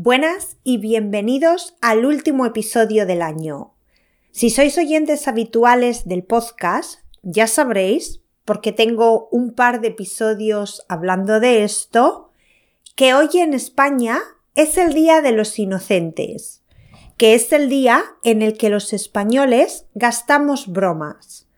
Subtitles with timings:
[0.00, 3.74] Buenas y bienvenidos al último episodio del año.
[4.30, 11.40] Si sois oyentes habituales del podcast, ya sabréis, porque tengo un par de episodios hablando
[11.40, 12.30] de esto,
[12.94, 14.20] que hoy en España
[14.54, 16.62] es el Día de los Inocentes,
[17.16, 21.48] que es el día en el que los españoles gastamos bromas.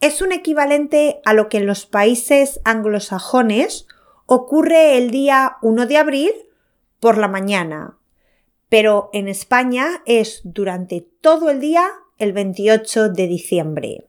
[0.00, 3.86] Es un equivalente a lo que en los países anglosajones
[4.24, 6.32] ocurre el día 1 de abril
[7.04, 7.98] por la mañana,
[8.70, 11.86] pero en España es durante todo el día
[12.16, 14.06] el 28 de diciembre.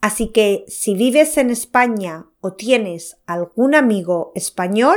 [0.00, 4.96] Así que si vives en España o tienes algún amigo español,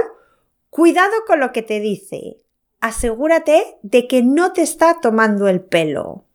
[0.70, 2.38] cuidado con lo que te dice.
[2.80, 6.26] Asegúrate de que no te está tomando el pelo.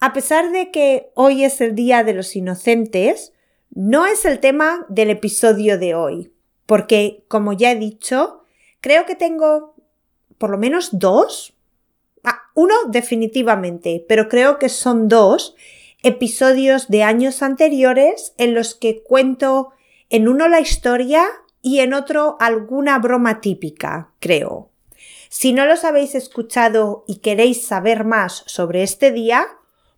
[0.00, 3.32] A pesar de que hoy es el Día de los Inocentes,
[3.70, 6.32] no es el tema del episodio de hoy,
[6.66, 8.41] porque, como ya he dicho,
[8.82, 9.74] creo que tengo
[10.36, 11.54] por lo menos dos,
[12.24, 15.54] ah, uno definitivamente, pero creo que son dos
[16.02, 19.70] episodios de años anteriores en los que cuento
[20.10, 21.24] en uno la historia
[21.62, 24.70] y en otro alguna broma típica, creo.
[25.28, 29.46] Si no los habéis escuchado y queréis saber más sobre este día,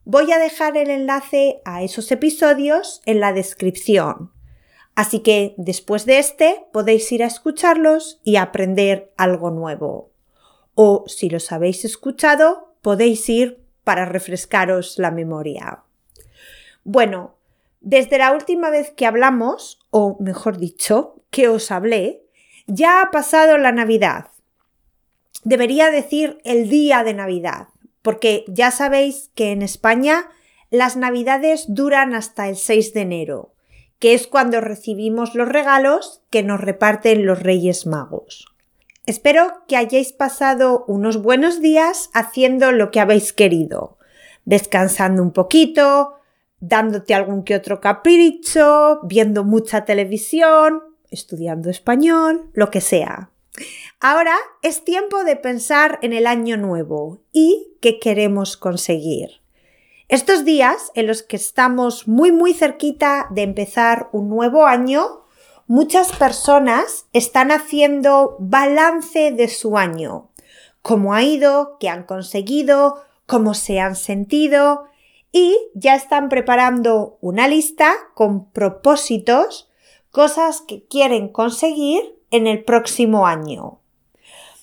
[0.05, 4.33] voy a dejar el enlace a esos episodios en la descripción.
[4.95, 10.11] Así que después de este podéis ir a escucharlos y aprender algo nuevo.
[10.75, 15.83] O si los habéis escuchado, podéis ir para refrescaros la memoria.
[16.84, 17.34] Bueno,
[17.81, 22.25] desde la última vez que hablamos, o mejor dicho, que os hablé,
[22.67, 24.29] ya ha pasado la Navidad.
[25.42, 27.69] Debería decir el día de Navidad,
[28.01, 30.29] porque ya sabéis que en España
[30.70, 33.53] las Navidades duran hasta el 6 de enero,
[34.05, 38.55] que es cuando recibimos los regalos que nos reparten los Reyes Magos.
[39.06, 43.96] Espero que hayáis pasado unos buenos días haciendo lo que habéis querido,
[44.44, 46.16] descansando un poquito,
[46.61, 53.30] dándote algún que otro capricho, viendo mucha televisión, estudiando español, lo que sea.
[54.00, 59.43] Ahora es tiempo de pensar en el año nuevo y qué queremos conseguir.
[60.09, 65.23] Estos días en los que estamos muy muy cerquita de empezar un nuevo año,
[65.67, 70.29] muchas personas están haciendo balance de su año,
[70.83, 74.85] cómo ha ido, qué han conseguido, cómo se han sentido
[75.33, 79.71] y ya están preparando una lista con propósitos,
[80.11, 83.81] cosas que quieren conseguir en el próximo año.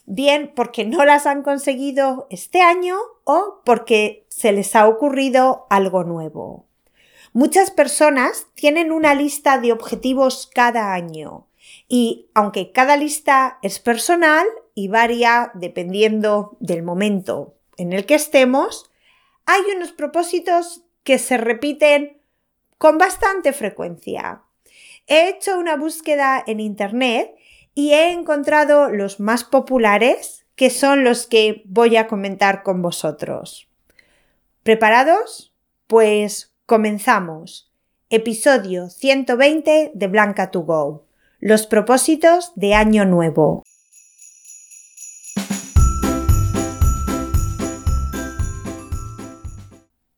[0.06, 6.04] Bien porque no las han conseguido este año o porque se les ha ocurrido algo
[6.04, 6.66] nuevo.
[7.32, 11.48] Muchas personas tienen una lista de objetivos cada año
[11.88, 18.90] y aunque cada lista es personal y varía dependiendo del momento en el que estemos,
[19.46, 22.18] hay unos propósitos que se repiten
[22.80, 24.42] con bastante frecuencia.
[25.06, 27.36] He hecho una búsqueda en Internet
[27.76, 33.71] y he encontrado los más populares, que son los que voy a comentar con vosotros.
[34.64, 35.56] ¿Preparados?
[35.88, 37.72] Pues comenzamos.
[38.12, 41.08] Episodio 120 de Blanca to Go.
[41.40, 43.64] Los propósitos de Año Nuevo.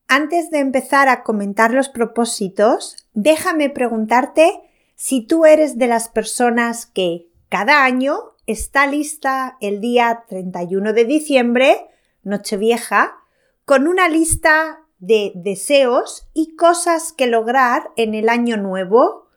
[0.10, 4.60] Antes de empezar a comentar los propósitos, déjame preguntarte
[4.96, 11.06] si tú eres de las personas que cada año está lista el día 31 de
[11.06, 11.88] diciembre,
[12.24, 13.23] Nochevieja,
[13.66, 19.28] con una lista de deseos y cosas que lograr en el año nuevo,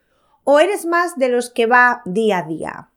[0.45, 2.91] o eres más de los que va día a día.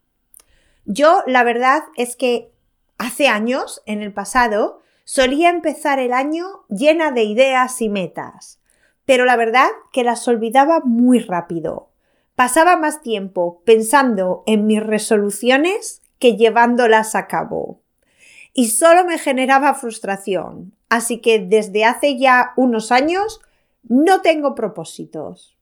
[0.85, 2.51] Yo, la verdad es que
[2.97, 4.81] hace años, en el pasado,
[5.11, 8.59] Solía empezar el año llena de ideas y metas,
[9.05, 11.89] pero la verdad que las olvidaba muy rápido.
[12.35, 17.81] Pasaba más tiempo pensando en mis resoluciones que llevándolas a cabo.
[18.59, 23.39] Y solo me generaba frustración, así que desde hace ya unos años
[23.83, 25.57] no tengo propósitos.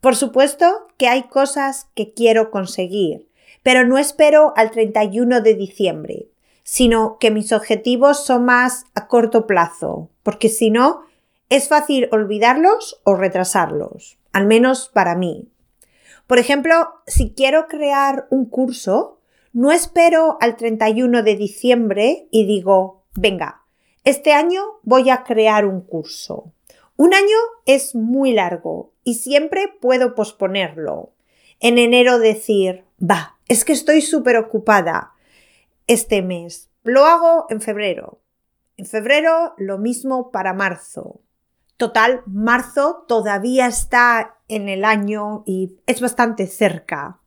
[0.00, 3.28] Por supuesto que hay cosas que quiero conseguir,
[3.62, 6.28] pero no espero al 31 de diciembre
[6.70, 11.00] sino que mis objetivos son más a corto plazo, porque si no,
[11.48, 15.48] es fácil olvidarlos o retrasarlos, al menos para mí.
[16.26, 16.74] Por ejemplo,
[17.06, 19.17] si quiero crear un curso,
[19.52, 23.62] no espero al 31 de diciembre y digo, venga,
[24.04, 26.52] este año voy a crear un curso.
[26.96, 27.36] Un año
[27.66, 31.12] es muy largo y siempre puedo posponerlo.
[31.60, 35.12] En enero decir, va, es que estoy súper ocupada
[35.86, 36.70] este mes.
[36.82, 38.20] lo hago en febrero.
[38.76, 41.20] En febrero lo mismo para marzo.
[41.76, 47.20] Total, marzo todavía está en el año y es bastante cerca.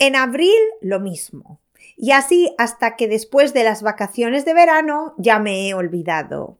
[0.00, 1.60] En abril lo mismo.
[1.94, 6.56] Y así hasta que después de las vacaciones de verano ya me he olvidado.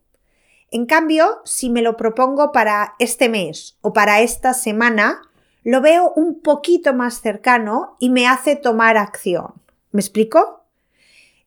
[0.70, 5.22] En cambio, si me lo propongo para este mes o para esta semana,
[5.64, 9.54] lo veo un poquito más cercano y me hace tomar acción.
[9.90, 10.66] ¿Me explico?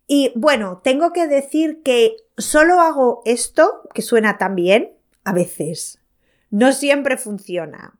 [0.08, 4.94] Y bueno, tengo que decir que solo hago esto, que suena tan bien,
[5.24, 6.00] a veces.
[6.50, 8.00] No siempre funciona.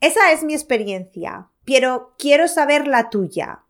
[0.00, 3.62] Esa es mi experiencia, pero quiero saber la tuya.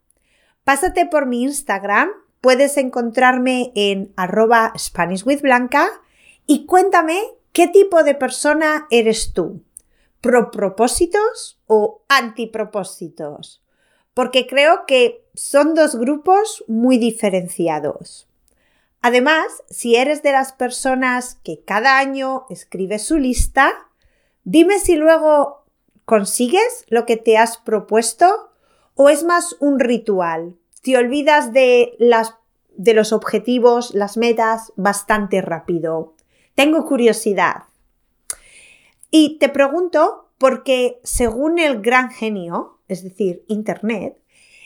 [0.63, 2.09] Pásate por mi Instagram,
[2.41, 5.89] puedes encontrarme en arroba SpanishWithBlanca
[6.45, 9.63] y cuéntame qué tipo de persona eres tú.
[10.21, 13.61] ¿Pro propósitos o antipropósitos?
[14.13, 18.27] Porque creo que son dos grupos muy diferenciados.
[19.01, 23.73] Además, si eres de las personas que cada año escribe su lista,
[24.45, 25.62] dime si luego
[26.05, 28.51] consigues lo que te has propuesto
[28.95, 30.55] o es más un ritual.
[30.81, 32.35] Te olvidas de, las,
[32.75, 36.13] de los objetivos, las metas bastante rápido.
[36.55, 37.63] Tengo curiosidad.
[39.09, 44.19] Y te pregunto porque según el gran genio, es decir, Internet,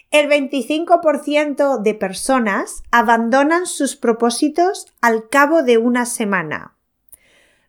[0.10, 6.76] el 25% de personas abandonan sus propósitos al cabo de una semana.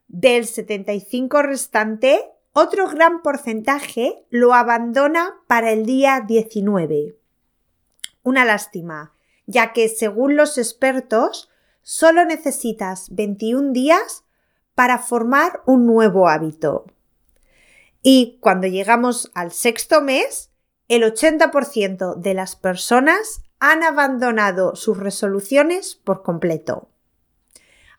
[0.07, 7.17] Del 75% restante, otro gran porcentaje lo abandona para el día 19.
[8.25, 9.15] Una lástima,
[9.47, 11.51] ya que según los expertos,
[11.83, 14.25] solo necesitas 21 días
[14.75, 16.87] para formar un nuevo hábito.
[18.03, 20.51] Y cuando llegamos al sexto mes,
[20.89, 26.89] el 80% de las personas han abandonado sus resoluciones por completo.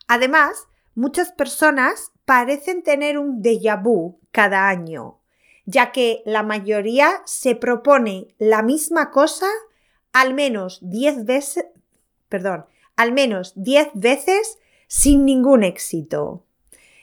[0.06, 5.20] Además, muchas personas parecen tener un déjà vu cada año,
[5.64, 9.46] ya que la mayoría se propone la misma cosa
[10.12, 11.66] al menos 10 veces,
[12.28, 12.66] perdón,
[12.96, 16.44] al menos 10 veces sin ningún éxito.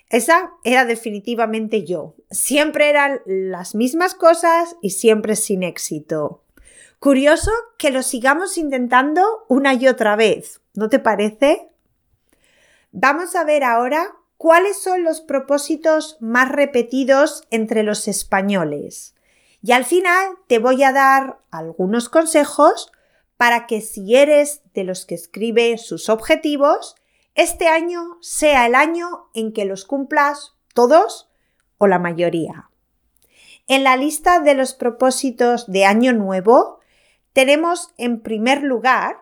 [0.09, 2.15] Esa era definitivamente yo.
[2.31, 6.43] Siempre eran las mismas cosas y siempre sin éxito.
[6.99, 11.69] Curioso que lo sigamos intentando una y otra vez, ¿no te parece?
[12.91, 19.15] Vamos a ver ahora cuáles son los propósitos más repetidos entre los españoles.
[19.61, 22.91] Y al final te voy a dar algunos consejos
[23.35, 26.95] para que si eres de los que escribe sus objetivos,
[27.35, 31.29] este año sea el año en que los cumplas todos
[31.77, 32.69] o la mayoría.
[33.67, 36.79] En la lista de los propósitos de año nuevo
[37.33, 39.17] tenemos en primer lugar,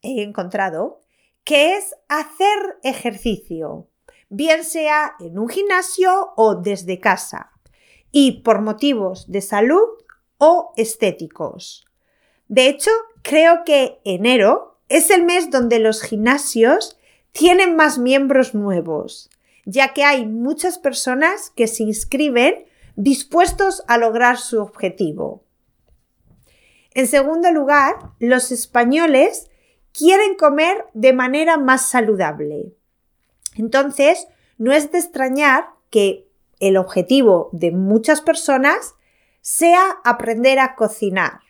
[0.00, 1.02] he encontrado,
[1.44, 3.89] que es hacer ejercicio,
[4.30, 7.50] bien sea en un gimnasio o desde casa,
[8.10, 9.86] y por motivos de salud
[10.38, 11.84] o estéticos.
[12.48, 12.90] De hecho,
[13.22, 16.98] creo que enero es el mes donde los gimnasios
[17.32, 19.30] tienen más miembros nuevos,
[19.64, 22.64] ya que hay muchas personas que se inscriben
[22.96, 25.44] dispuestos a lograr su objetivo.
[26.92, 29.48] En segundo lugar, los españoles
[29.92, 32.74] quieren comer de manera más saludable.
[33.56, 34.26] Entonces,
[34.58, 36.28] no es de extrañar que
[36.60, 38.94] el objetivo de muchas personas
[39.40, 41.40] sea aprender a cocinar.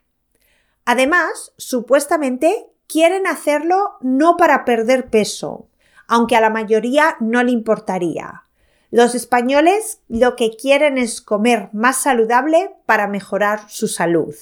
[0.85, 5.69] Además, supuestamente quieren hacerlo no para perder peso,
[6.07, 8.45] aunque a la mayoría no le importaría.
[8.91, 14.35] Los españoles lo que quieren es comer más saludable para mejorar su salud.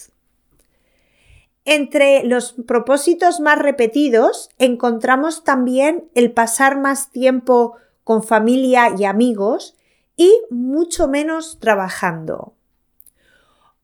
[1.71, 9.77] Entre los propósitos más repetidos encontramos también el pasar más tiempo con familia y amigos
[10.17, 12.55] y mucho menos trabajando.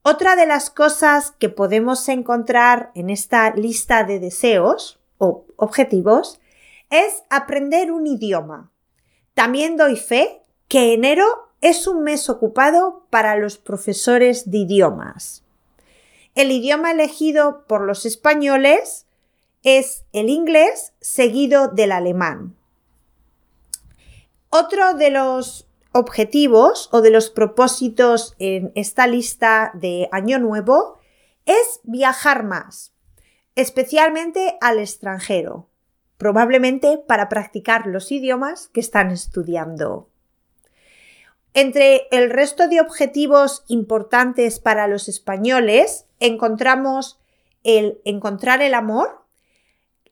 [0.00, 6.40] Otra de las cosas que podemos encontrar en esta lista de deseos o objetivos
[6.88, 8.72] es aprender un idioma.
[9.34, 11.26] También doy fe que enero
[11.60, 15.43] es un mes ocupado para los profesores de idiomas.
[16.34, 19.06] El idioma elegido por los españoles
[19.62, 22.56] es el inglés seguido del alemán.
[24.50, 30.98] Otro de los objetivos o de los propósitos en esta lista de Año Nuevo
[31.46, 32.92] es viajar más,
[33.54, 35.70] especialmente al extranjero,
[36.18, 40.10] probablemente para practicar los idiomas que están estudiando.
[41.54, 47.18] Entre el resto de objetivos importantes para los españoles encontramos
[47.62, 49.24] el encontrar el amor,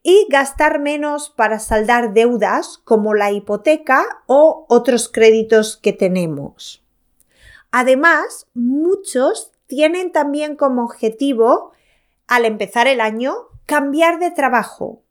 [0.02, 6.82] y gastar menos para saldar deudas como la hipoteca o otros créditos que tenemos.
[7.70, 11.72] Además, muchos tienen también como objetivo,
[12.26, 13.34] al empezar el año,
[13.66, 15.02] cambiar de trabajo,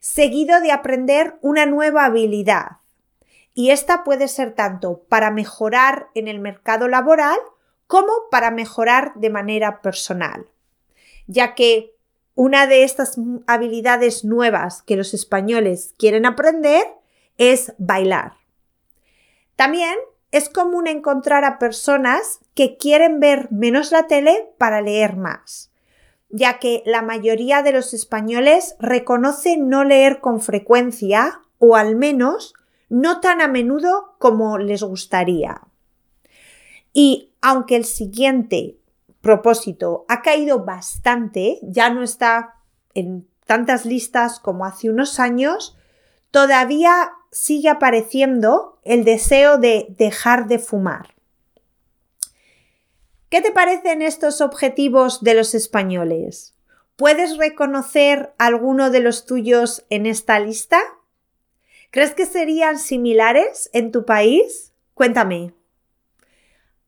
[0.00, 2.78] seguido de aprender una nueva habilidad.
[3.54, 7.38] Y esta puede ser tanto para mejorar en el mercado laboral
[7.86, 10.46] como para mejorar de manera personal,
[11.26, 11.94] ya que
[12.34, 13.16] una de estas
[13.46, 16.84] habilidades nuevas que los españoles quieren aprender
[17.36, 18.34] es bailar.
[19.56, 19.96] También
[20.30, 25.70] es común encontrar a personas que quieren ver menos la tele para leer más,
[26.28, 32.54] ya que la mayoría de los españoles reconoce no leer con frecuencia o al menos
[32.90, 35.62] no tan a menudo como les gustaría.
[36.92, 38.76] Y aunque el siguiente
[39.22, 42.56] propósito ha caído bastante, ya no está
[42.94, 45.76] en tantas listas como hace unos años,
[46.30, 51.14] todavía sigue apareciendo el deseo de dejar de fumar.
[53.28, 56.56] ¿Qué te parecen estos objetivos de los españoles?
[56.96, 60.80] ¿Puedes reconocer alguno de los tuyos en esta lista?
[61.90, 64.72] ¿Crees que serían similares en tu país?
[64.94, 65.54] Cuéntame.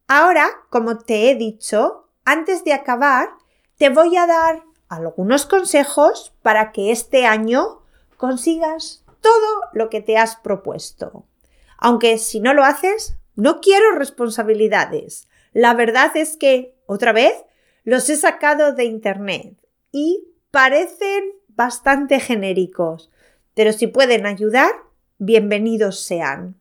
[0.07, 3.31] Ahora, como te he dicho, antes de acabar,
[3.79, 7.83] te voy a dar algunos consejos para que este año
[8.17, 11.27] consigas todo lo que te has propuesto.
[11.79, 15.29] Aunque si no lo haces, no quiero responsabilidades.
[15.53, 17.33] La verdad es que, otra vez,
[17.83, 19.57] los he sacado de Internet
[19.91, 23.11] y parecen bastante genéricos,
[23.55, 24.71] pero si pueden ayudar,
[25.25, 26.57] bienvenidos sean.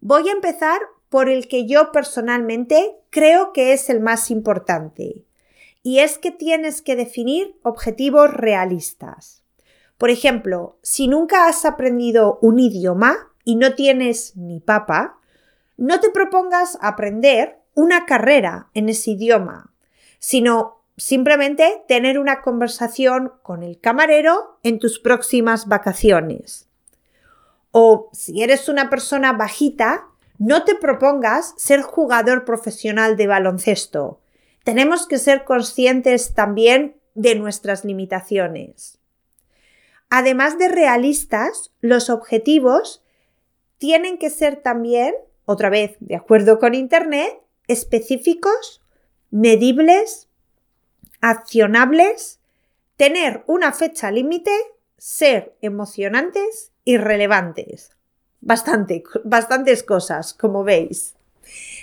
[0.00, 5.26] Voy a empezar por el que yo personalmente creo que es el más importante,
[5.82, 9.42] y es que tienes que definir objetivos realistas.
[9.98, 15.18] Por ejemplo, si nunca has aprendido un idioma y no tienes ni papa,
[15.76, 19.74] no te propongas aprender una carrera en ese idioma,
[20.18, 26.67] sino simplemente tener una conversación con el camarero en tus próximas vacaciones.
[27.70, 30.06] O si eres una persona bajita,
[30.38, 34.20] no te propongas ser jugador profesional de baloncesto.
[34.64, 38.98] Tenemos que ser conscientes también de nuestras limitaciones.
[40.10, 43.02] Además de realistas, los objetivos
[43.78, 48.82] tienen que ser también, otra vez de acuerdo con Internet, específicos,
[49.30, 50.28] medibles,
[51.20, 52.40] accionables,
[52.96, 54.52] tener una fecha límite,
[54.96, 57.90] ser emocionantes y relevantes.
[58.40, 61.16] Bastante, bastantes cosas, como veis.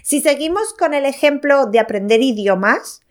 [0.01, 3.01] Si seguimos con el ejemplo de aprender idiomas,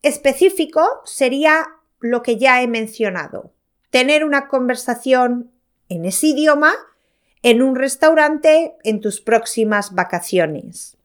[0.00, 1.66] específico sería
[2.00, 3.52] lo que ya he mencionado.
[3.90, 5.50] Tener una conversación
[5.90, 6.72] en ese idioma
[7.42, 10.96] en un restaurante en tus próximas vacaciones.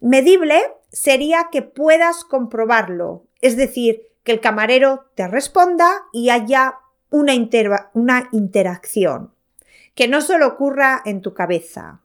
[0.00, 6.76] Medible sería que puedas comprobarlo, es decir, que el camarero te responda y haya
[7.10, 7.32] una,
[7.94, 9.32] una interacción
[9.96, 12.02] que no solo ocurra en tu cabeza.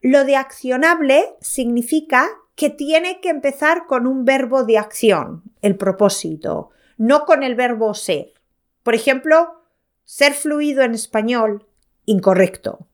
[0.00, 6.70] Lo de accionable significa que tiene que empezar con un verbo de acción, el propósito,
[6.98, 8.34] no con el verbo ser.
[8.82, 9.62] Por ejemplo,
[10.04, 11.66] ser fluido en español,
[12.04, 12.86] incorrecto.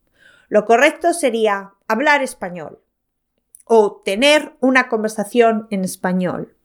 [0.49, 2.81] Lo correcto sería hablar español
[3.65, 6.57] o tener una conversación en español.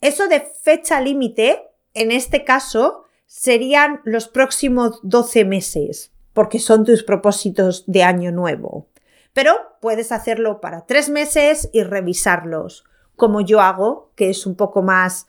[0.00, 7.04] Eso de fecha límite, en este caso, serían los próximos 12 meses, porque son tus
[7.04, 8.88] propósitos de año nuevo.
[9.32, 12.84] Pero puedes hacerlo para tres meses y revisarlos,
[13.14, 15.28] como yo hago, que es un poco más,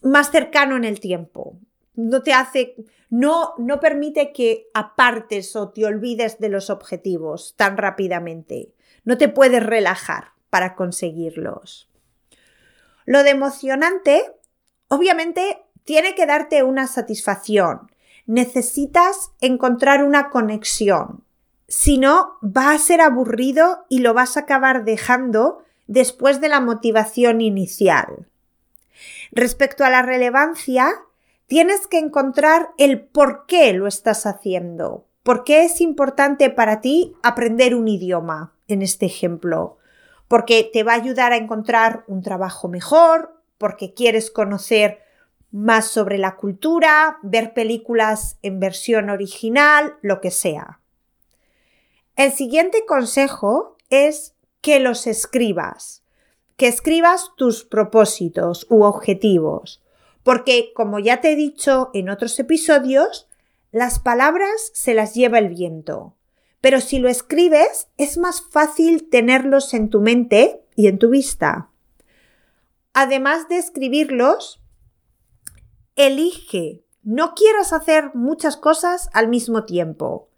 [0.00, 1.58] más cercano en el tiempo.
[1.94, 2.74] No te hace,
[3.10, 8.72] no, no permite que apartes o te olvides de los objetivos tan rápidamente.
[9.04, 11.90] No te puedes relajar para conseguirlos.
[13.04, 14.22] Lo de emocionante,
[14.88, 17.90] obviamente tiene que darte una satisfacción.
[18.26, 21.24] Necesitas encontrar una conexión.
[21.66, 26.60] Si no, va a ser aburrido y lo vas a acabar dejando después de la
[26.60, 28.28] motivación inicial.
[29.32, 30.90] Respecto a la relevancia,
[31.46, 35.06] tienes que encontrar el por qué lo estás haciendo.
[35.22, 39.78] ¿Por qué es importante para ti aprender un idioma, en este ejemplo?
[40.28, 45.07] Porque te va a ayudar a encontrar un trabajo mejor, porque quieres conocer
[45.50, 50.80] más sobre la cultura, ver películas en versión original, lo que sea.
[52.16, 56.02] El siguiente consejo es que los escribas,
[56.56, 59.82] que escribas tus propósitos u objetivos,
[60.24, 63.28] Porque, como ya te he dicho en otros episodios,
[63.72, 66.16] las palabras se las lleva el viento.
[66.60, 71.70] Pero si lo escribes, es más fácil tenerlos en tu mente y en tu vista.
[72.92, 74.60] Además de escribirlos,
[75.98, 76.84] elige.
[77.02, 80.28] No quieras hacer muchas cosas al mismo tiempo.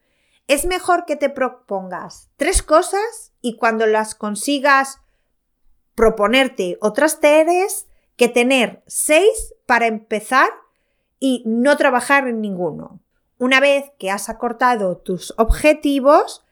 [0.49, 4.99] Es mejor que te propongas tres cosas y cuando las consigas
[5.95, 7.87] proponerte otras tres
[8.17, 10.49] que tener seis para empezar
[11.21, 13.00] y no trabajar en ninguno.
[13.38, 16.45] Una vez que has acortado tus objetivos,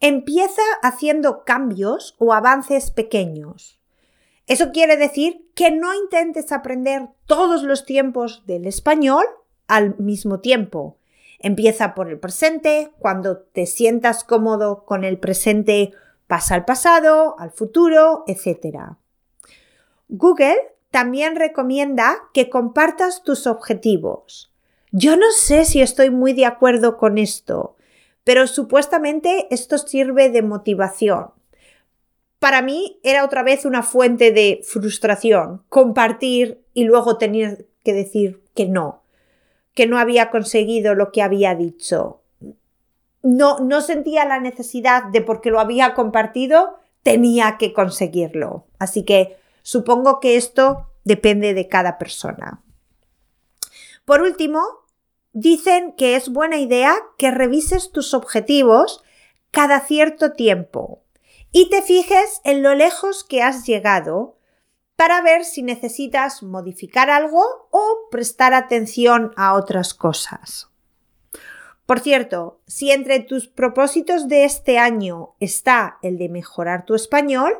[0.00, 3.77] empieza haciendo cambios o avances pequeños.
[4.48, 9.24] Eso quiere decir que no intentes aprender todos los tiempos del español
[9.66, 10.96] al mismo tiempo.
[11.38, 15.92] Empieza por el presente, cuando te sientas cómodo con el presente
[16.26, 18.96] pasa al pasado, al futuro, etc.
[20.08, 20.56] Google
[20.90, 24.52] también recomienda que compartas tus objetivos.
[24.90, 27.76] Yo no sé si estoy muy de acuerdo con esto,
[28.24, 31.37] pero supuestamente esto sirve de motivación.
[32.38, 38.42] Para mí era otra vez una fuente de frustración, compartir y luego tener que decir
[38.54, 39.02] que no,
[39.74, 42.22] que no había conseguido lo que había dicho
[43.22, 48.66] no, no sentía la necesidad de porque lo había compartido, tenía que conseguirlo.
[48.78, 52.62] Así que supongo que esto depende de cada persona.
[54.04, 54.62] Por último,
[55.32, 59.02] dicen que es buena idea que revises tus objetivos
[59.50, 61.02] cada cierto tiempo
[61.52, 64.36] y te fijes en lo lejos que has llegado
[64.96, 70.68] para ver si necesitas modificar algo o prestar atención a otras cosas.
[71.86, 77.56] Por cierto, si entre tus propósitos de este año está el de mejorar tu español,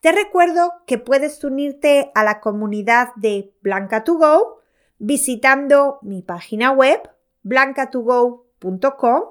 [0.00, 4.56] te recuerdo que puedes unirte a la comunidad de Blanca2Go
[4.98, 7.00] visitando mi página web
[7.44, 9.24] blancatogo.com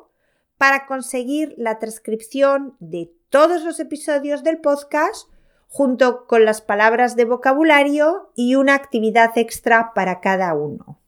[0.62, 5.28] para conseguir la transcripción de todos los episodios del podcast
[5.68, 11.00] junto con las palabras de vocabulario y una actividad extra para cada uno.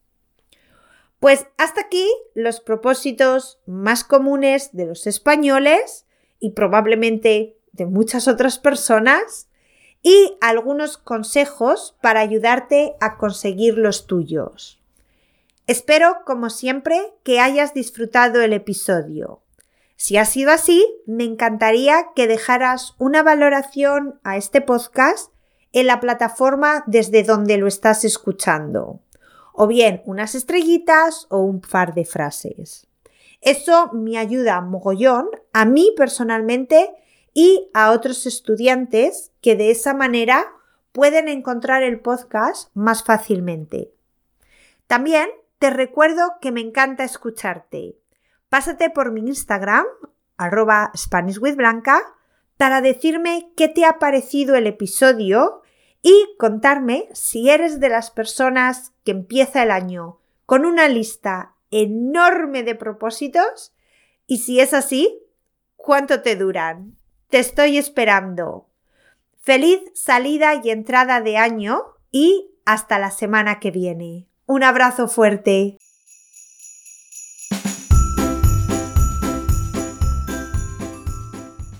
[1.20, 6.08] Pues hasta aquí los propósitos más comunes de los españoles
[6.40, 9.50] y probablemente de muchas otras personas
[10.02, 14.82] y algunos consejos para ayudarte a conseguir los tuyos.
[15.68, 19.43] Espero, como siempre, que hayas disfrutado el episodio.
[19.96, 25.32] Si ha sido así, me encantaría que dejaras una valoración a este podcast
[25.72, 29.02] en la plataforma desde donde lo estás escuchando
[29.54, 32.88] o bien unas estrellitas o un par de frases.
[33.40, 36.90] Eso me ayuda mogollón a mí personalmente
[37.34, 40.46] y a otros estudiantes que de esa manera
[40.92, 43.94] pueden encontrar el podcast más fácilmente.
[44.88, 45.30] También
[45.60, 47.98] te recuerdo que me encanta escucharte.
[48.54, 49.84] Pásate por mi Instagram,
[50.38, 52.00] arroba SpanishWithBlanca,
[52.56, 55.64] para decirme qué te ha parecido el episodio
[56.04, 62.62] y contarme si eres de las personas que empieza el año con una lista enorme
[62.62, 63.74] de propósitos
[64.28, 65.20] y si es así,
[65.76, 66.96] ¿cuánto te duran?
[67.30, 68.70] Te estoy esperando.
[69.40, 74.28] Feliz salida y entrada de año y hasta la semana que viene.
[74.46, 75.80] Un abrazo fuerte.